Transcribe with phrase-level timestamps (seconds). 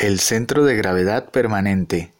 [0.00, 2.12] El centro de gravedad permanente.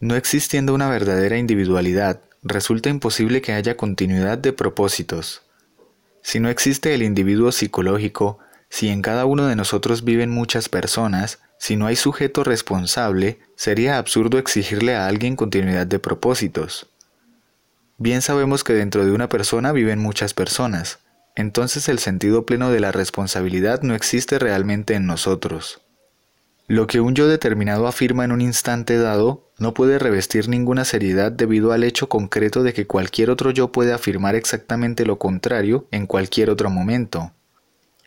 [0.00, 5.42] No existiendo una verdadera individualidad, resulta imposible que haya continuidad de propósitos.
[6.22, 8.38] Si no existe el individuo psicológico,
[8.70, 13.98] si en cada uno de nosotros viven muchas personas, si no hay sujeto responsable, sería
[13.98, 16.86] absurdo exigirle a alguien continuidad de propósitos.
[17.98, 21.00] Bien sabemos que dentro de una persona viven muchas personas,
[21.34, 25.82] entonces el sentido pleno de la responsabilidad no existe realmente en nosotros.
[26.68, 31.30] Lo que un yo determinado afirma en un instante dado no puede revestir ninguna seriedad
[31.30, 36.06] debido al hecho concreto de que cualquier otro yo puede afirmar exactamente lo contrario en
[36.06, 37.32] cualquier otro momento.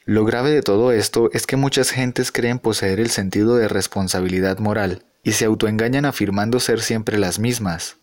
[0.03, 4.59] Lo grave de todo esto es que muchas gentes creen poseer el sentido de responsabilidad
[4.59, 7.98] moral y se autoengañan afirmando ser siempre las mismas.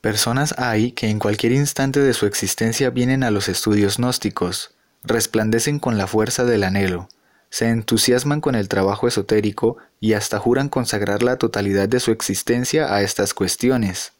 [0.00, 5.78] Personas hay que en cualquier instante de su existencia vienen a los estudios gnósticos, resplandecen
[5.78, 7.08] con la fuerza del anhelo,
[7.52, 12.94] se entusiasman con el trabajo esotérico y hasta juran consagrar la totalidad de su existencia
[12.94, 14.14] a estas cuestiones.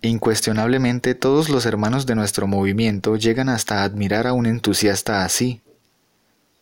[0.00, 5.60] Incuestionablemente todos los hermanos de nuestro movimiento llegan hasta admirar a un entusiasta así.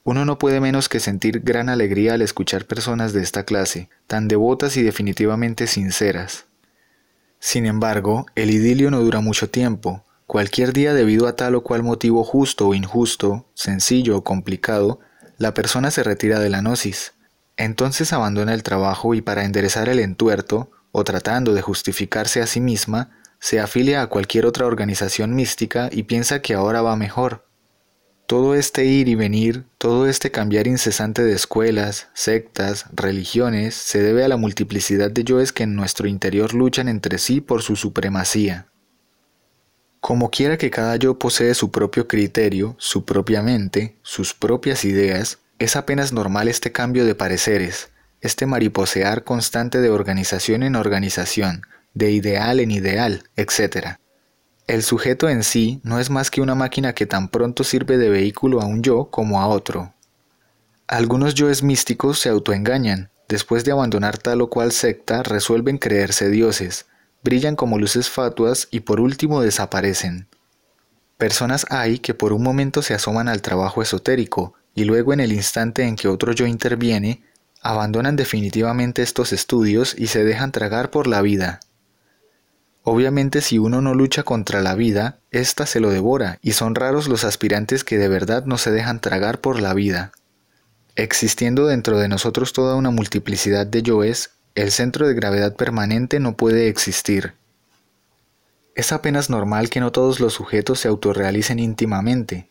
[0.02, 4.26] Uno no puede menos que sentir gran alegría al escuchar personas de esta clase, tan
[4.26, 6.46] devotas y definitivamente sinceras.
[7.38, 10.04] Sin embargo, el idilio no dura mucho tiempo.
[10.26, 14.98] Cualquier día debido a tal o cual motivo justo o injusto, sencillo o complicado,
[15.38, 17.14] la persona se retira de la gnosis.
[17.56, 22.60] Entonces abandona el trabajo y para enderezar el entuerto, o tratando de justificarse a sí
[22.60, 27.44] misma, se afilia a cualquier otra organización mística y piensa que ahora va mejor.
[28.26, 34.24] Todo este ir y venir, todo este cambiar incesante de escuelas, sectas, religiones, se debe
[34.24, 38.71] a la multiplicidad de yoes que en nuestro interior luchan entre sí por su supremacía.
[40.02, 45.38] Como quiera que cada yo posee su propio criterio, su propia mente, sus propias ideas,
[45.60, 51.62] es apenas normal este cambio de pareceres, este mariposear constante de organización en organización,
[51.94, 53.98] de ideal en ideal, etc.
[54.66, 58.08] El sujeto en sí no es más que una máquina que tan pronto sirve de
[58.08, 59.94] vehículo a un yo como a otro.
[60.88, 66.86] Algunos yoes místicos se autoengañan, después de abandonar tal o cual secta resuelven creerse dioses,
[67.22, 70.28] brillan como luces fatuas y por último desaparecen.
[71.16, 75.32] Personas hay que por un momento se asoman al trabajo esotérico y luego en el
[75.32, 77.22] instante en que otro yo interviene,
[77.60, 81.60] abandonan definitivamente estos estudios y se dejan tragar por la vida.
[82.82, 87.06] Obviamente si uno no lucha contra la vida, ésta se lo devora y son raros
[87.06, 90.10] los aspirantes que de verdad no se dejan tragar por la vida.
[90.96, 96.36] Existiendo dentro de nosotros toda una multiplicidad de yoes, el centro de gravedad permanente no
[96.36, 97.32] puede existir.
[98.74, 102.48] Es apenas normal que no todos los sujetos se autorrealicen íntimamente.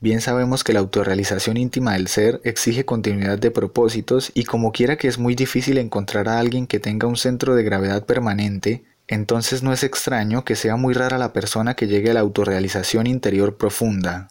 [0.00, 4.96] Bien sabemos que la autorrealización íntima del ser exige continuidad de propósitos y como quiera
[4.96, 9.62] que es muy difícil encontrar a alguien que tenga un centro de gravedad permanente, entonces
[9.62, 13.56] no es extraño que sea muy rara la persona que llegue a la autorrealización interior
[13.56, 14.28] profunda.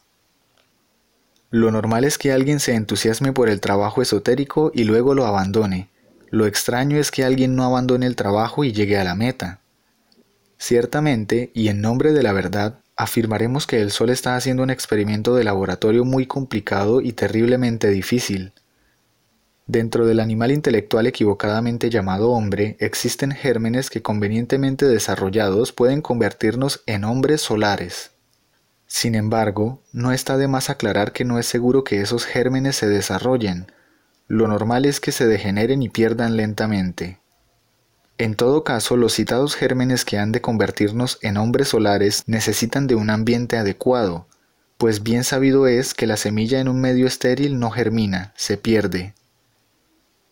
[1.51, 5.89] Lo normal es que alguien se entusiasme por el trabajo esotérico y luego lo abandone,
[6.31, 9.59] lo extraño es que alguien no abandone el trabajo y llegue a la meta.
[10.57, 15.35] Ciertamente, y en nombre de la verdad, afirmaremos que el Sol está haciendo un experimento
[15.35, 18.53] de laboratorio muy complicado y terriblemente difícil.
[19.67, 27.03] Dentro del animal intelectual equivocadamente llamado hombre existen gérmenes que convenientemente desarrollados pueden convertirnos en
[27.03, 28.11] hombres solares.
[28.87, 32.87] Sin embargo, no está de más aclarar que no es seguro que esos gérmenes se
[32.87, 33.67] desarrollen,
[34.31, 37.19] lo normal es que se degeneren y pierdan lentamente.
[38.17, 42.95] En todo caso, los citados gérmenes que han de convertirnos en hombres solares necesitan de
[42.95, 44.27] un ambiente adecuado,
[44.77, 49.15] pues bien sabido es que la semilla en un medio estéril no germina, se pierde.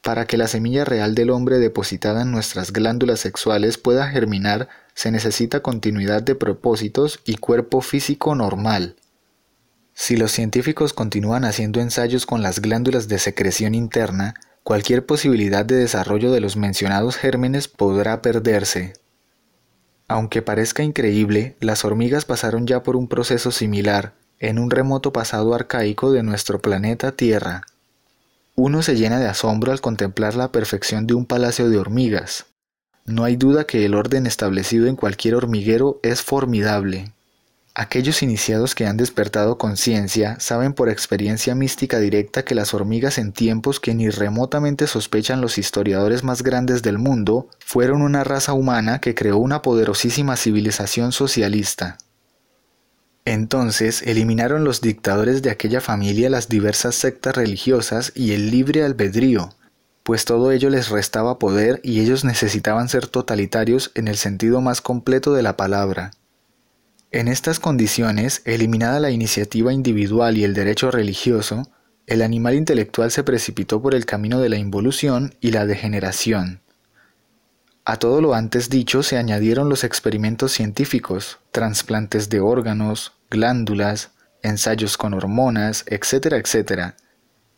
[0.02, 5.12] Para que la semilla real del hombre depositada en nuestras glándulas sexuales pueda germinar, se
[5.12, 8.96] necesita continuidad de propósitos y cuerpo físico normal.
[10.02, 15.76] Si los científicos continúan haciendo ensayos con las glándulas de secreción interna, cualquier posibilidad de
[15.76, 18.94] desarrollo de los mencionados gérmenes podrá perderse.
[20.08, 25.54] Aunque parezca increíble, las hormigas pasaron ya por un proceso similar en un remoto pasado
[25.54, 27.64] arcaico de nuestro planeta Tierra.
[28.56, 32.46] Uno se llena de asombro al contemplar la perfección de un palacio de hormigas.
[33.06, 37.12] No hay duda que el orden establecido en cualquier hormiguero es formidable.
[37.82, 43.32] Aquellos iniciados que han despertado conciencia saben por experiencia mística directa que las hormigas en
[43.32, 49.00] tiempos que ni remotamente sospechan los historiadores más grandes del mundo fueron una raza humana
[49.00, 51.98] que creó una poderosísima civilización socialista.
[53.24, 59.56] Entonces eliminaron los dictadores de aquella familia las diversas sectas religiosas y el libre albedrío,
[60.04, 64.82] pues todo ello les restaba poder y ellos necesitaban ser totalitarios en el sentido más
[64.82, 66.12] completo de la palabra.
[67.12, 71.68] En estas condiciones, eliminada la iniciativa individual y el derecho religioso,
[72.06, 76.62] el animal intelectual se precipitó por el camino de la involución y la degeneración.
[77.84, 84.12] A todo lo antes dicho se añadieron los experimentos científicos, trasplantes de órganos, glándulas,
[84.44, 86.96] ensayos con hormonas, etcétera, etcétera,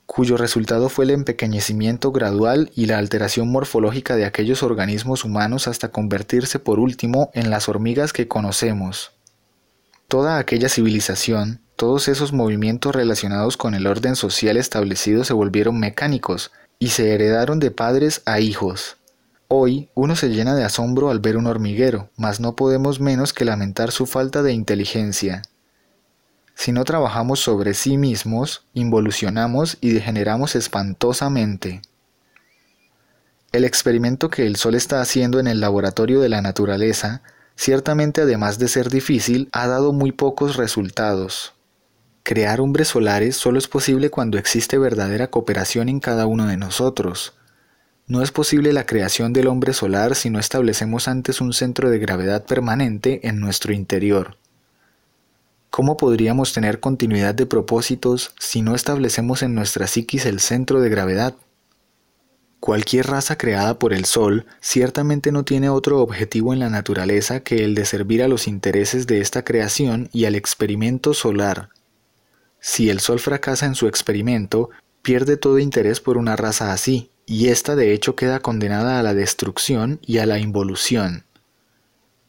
[0.06, 5.92] cuyo resultado fue el empequeñecimiento gradual y la alteración morfológica de aquellos organismos humanos hasta
[5.92, 9.12] convertirse por último en las hormigas que conocemos.
[10.12, 16.52] Toda aquella civilización, todos esos movimientos relacionados con el orden social establecido se volvieron mecánicos
[16.80, 18.98] y se heredaron de padres a hijos.
[19.48, 23.46] Hoy uno se llena de asombro al ver un hormiguero, mas no podemos menos que
[23.46, 25.44] lamentar su falta de inteligencia.
[26.56, 31.84] Si no trabajamos sobre sí mismos, involucionamos y degeneramos espantosamente.
[33.54, 37.22] El experimento que el Sol está haciendo en el laboratorio de la naturaleza,
[37.62, 41.54] ciertamente además de ser difícil, ha dado muy pocos resultados.
[42.24, 47.36] Crear hombres solares solo es posible cuando existe verdadera cooperación en cada uno de nosotros.
[48.08, 52.00] No es posible la creación del hombre solar si no establecemos antes un centro de
[52.00, 54.38] gravedad permanente en nuestro interior.
[55.70, 60.90] ¿Cómo podríamos tener continuidad de propósitos si no establecemos en nuestra psiquis el centro de
[60.90, 61.36] gravedad?
[62.62, 67.64] Cualquier raza creada por el Sol ciertamente no tiene otro objetivo en la naturaleza que
[67.64, 71.70] el de servir a los intereses de esta creación y al experimento solar.
[72.60, 74.70] Si el Sol fracasa en su experimento,
[75.02, 79.16] pierde todo interés por una raza así, y ésta de hecho queda condenada a la
[79.16, 81.24] destrucción y a la involución.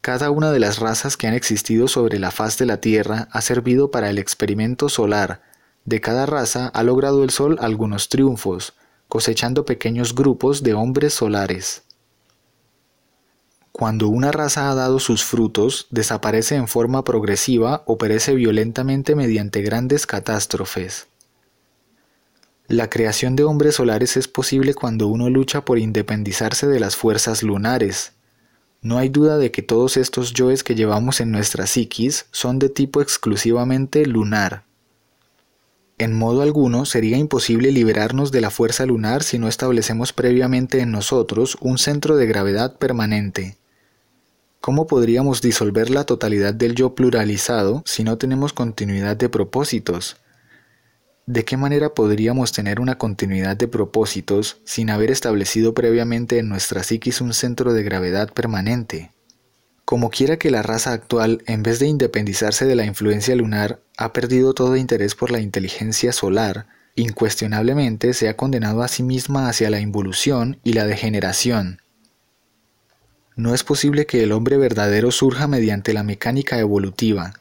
[0.01, 3.43] Cada una de las razas que han existido sobre la faz de la Tierra ha
[3.43, 5.43] servido para el experimento solar.
[5.85, 8.73] De cada raza ha logrado el Sol algunos triunfos,
[9.13, 11.83] cosechando pequeños grupos de hombres solares.
[13.71, 19.61] Cuando una raza ha dado sus frutos, desaparece en forma progresiva o perece violentamente mediante
[19.61, 21.09] grandes catástrofes.
[22.69, 27.43] La creación de hombres solares es posible cuando uno lucha por independizarse de las fuerzas
[27.43, 28.15] lunares,
[28.81, 32.71] no hay duda de que todos estos yoes que llevamos en nuestra psiquis son de
[32.71, 34.65] tipo exclusivamente lunar.
[36.03, 40.91] En modo alguno sería imposible liberarnos de la fuerza lunar si no establecemos previamente en
[40.91, 43.57] nosotros un centro de gravedad permanente.
[44.61, 50.17] ¿Cómo podríamos disolver la totalidad del yo pluralizado si no tenemos continuidad de propósitos?
[51.27, 56.83] ¿De qué manera podríamos tener una continuidad de propósitos sin haber establecido previamente en nuestra
[56.83, 59.13] psiquis un centro de gravedad permanente?
[59.93, 64.15] Como quiera que la raza actual, en vez de independizarse de la influencia lunar, ha
[64.15, 69.69] perdido todo interés por la inteligencia solar, incuestionablemente se ha condenado a sí misma hacia
[69.69, 71.83] la involución y la degeneración.
[73.37, 77.35] No es posible que el hombre verdadero surja mediante la mecánica evolutiva,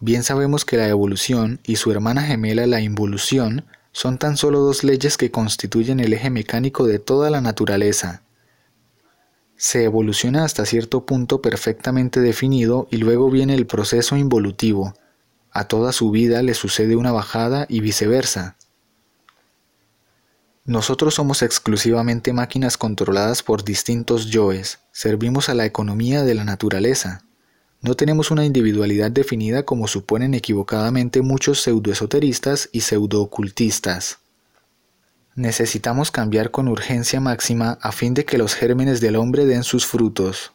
[0.00, 4.82] Bien sabemos que la evolución y su hermana gemela la involución son tan solo dos
[4.82, 8.22] leyes que constituyen el eje mecánico de toda la naturaleza.
[9.58, 14.94] Se evoluciona hasta cierto punto perfectamente definido y luego viene el proceso involutivo.
[15.50, 18.56] A toda su vida le sucede una bajada y viceversa.
[20.64, 27.24] Nosotros somos exclusivamente máquinas controladas por distintos yoes, servimos a la economía de la naturaleza.
[27.80, 34.20] No tenemos una individualidad definida como suponen equivocadamente muchos pseudoesoteristas y pseudoocultistas.
[35.38, 39.86] Necesitamos cambiar con urgencia máxima a fin de que los gérmenes del hombre den sus
[39.86, 40.50] frutos.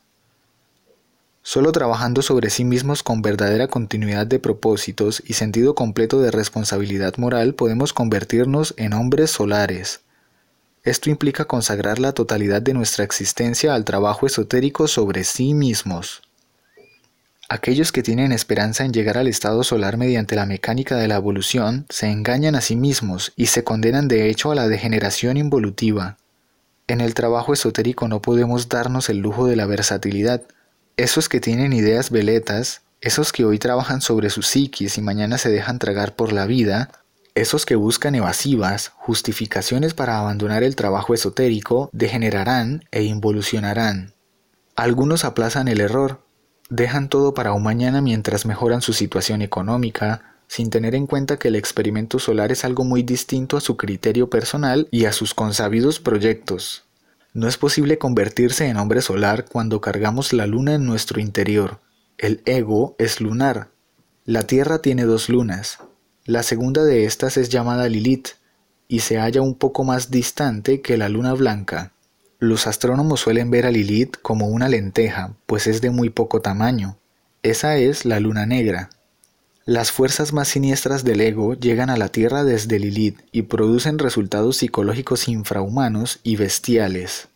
[1.42, 7.16] Solo trabajando sobre sí mismos con verdadera continuidad de propósitos y sentido completo de responsabilidad
[7.16, 10.02] moral podemos convertirnos en hombres solares.
[10.84, 16.24] Esto implica consagrar la totalidad de nuestra existencia al trabajo esotérico sobre sí mismos.
[17.54, 21.86] Aquellos que tienen esperanza en llegar al estado solar mediante la mecánica de la evolución
[21.88, 26.18] se engañan a sí mismos y se condenan de hecho a la degeneración involutiva.
[26.88, 30.42] En el trabajo esotérico no podemos darnos el lujo de la versatilidad.
[30.98, 35.52] Esos que tienen ideas veletas, esos que hoy trabajan sobre sus psiquis y mañana se
[35.52, 36.90] dejan tragar por la vida,
[37.36, 44.16] esos que buscan evasivas, justificaciones para abandonar el trabajo esotérico, degenerarán e involucionarán.
[44.76, 46.24] Algunos aplazan el error,
[46.76, 51.50] dejan todo para un mañana mientras mejoran su situación económica, sin tener en cuenta que
[51.50, 56.00] el experimento solar es algo muy distinto a su criterio personal y a sus consabidos
[56.00, 56.84] proyectos.
[57.32, 61.80] No es posible convertirse en hombre solar cuando cargamos la luna en nuestro interior.
[62.18, 63.70] El ego es lunar.
[64.26, 65.78] La Tierra tiene dos lunas.
[66.26, 68.30] La segunda de estas es llamada Lilith
[68.88, 71.92] y se halla un poco más distante que la luna blanca.
[72.44, 76.98] Los astrónomos suelen ver a Lilith como una lenteja, pues es de muy poco tamaño.
[77.42, 78.90] Esa es la luna negra.
[79.64, 84.58] Las fuerzas más siniestras del ego llegan a la Tierra desde Lilith y producen resultados
[84.58, 87.30] psicológicos infrahumanos y bestiales.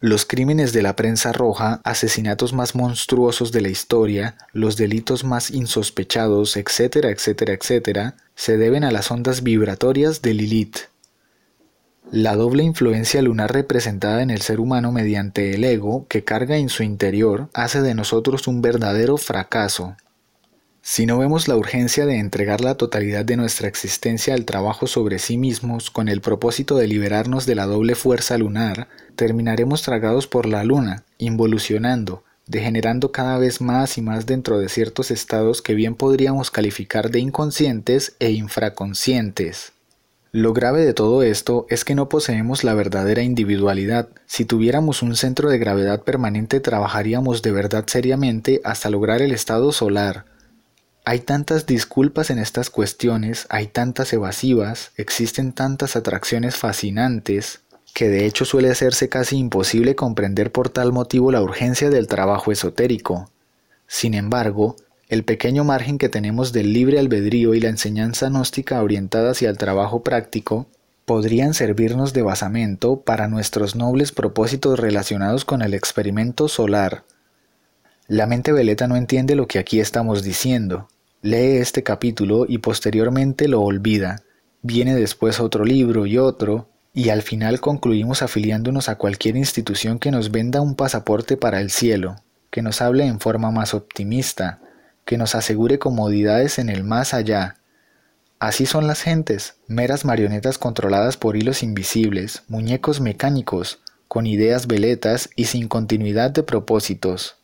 [0.00, 5.52] Los crímenes de la prensa roja, asesinatos más monstruosos de la historia, los delitos más
[5.52, 10.89] insospechados, etcétera, etcétera, etcétera, se deben a las ondas vibratorias de Lilith.
[12.12, 16.68] La doble influencia lunar representada en el ser humano mediante el ego que carga en
[16.68, 19.94] su interior hace de nosotros un verdadero fracaso.
[20.82, 25.20] Si no vemos la urgencia de entregar la totalidad de nuestra existencia al trabajo sobre
[25.20, 30.46] sí mismos con el propósito de liberarnos de la doble fuerza lunar, terminaremos tragados por
[30.46, 35.94] la luna, involucionando, degenerando cada vez más y más dentro de ciertos estados que bien
[35.94, 39.74] podríamos calificar de inconscientes e infraconscientes.
[40.32, 44.08] Lo grave de todo esto es que no poseemos la verdadera individualidad.
[44.26, 49.72] Si tuviéramos un centro de gravedad permanente trabajaríamos de verdad seriamente hasta lograr el estado
[49.72, 50.26] solar,
[51.04, 58.26] hay tantas disculpas en estas cuestiones, hay tantas evasivas, existen tantas atracciones fascinantes, que de
[58.26, 63.28] hecho suele hacerse casi imposible comprender por tal motivo la urgencia del trabajo esotérico.
[63.88, 64.76] Sin embargo,
[65.10, 69.58] el pequeño margen que tenemos del libre albedrío y la enseñanza gnóstica orientada hacia el
[69.58, 70.66] trabajo práctico
[71.04, 77.04] podrían servirnos de basamento para nuestros nobles propósitos relacionados con el experimento solar,
[78.10, 80.88] la mente veleta no entiende lo que aquí estamos diciendo.
[81.22, 84.24] Lee este capítulo y posteriormente lo olvida.
[84.62, 90.10] Viene después otro libro y otro, y al final concluimos afiliándonos a cualquier institución que
[90.10, 92.16] nos venda un pasaporte para el cielo,
[92.50, 94.58] que nos hable en forma más optimista,
[95.10, 97.56] que nos asegure comodidades en el más allá.
[98.38, 105.28] Así son las gentes, meras marionetas controladas por hilos invisibles, muñecos mecánicos, con ideas veletas
[105.34, 107.39] y sin continuidad de propósitos.